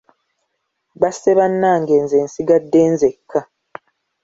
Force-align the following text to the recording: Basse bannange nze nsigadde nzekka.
Basse 1.01 1.29
bannange 1.37 1.95
nze 2.03 2.17
nsigadde 2.25 2.81
nzekka. 2.93 3.39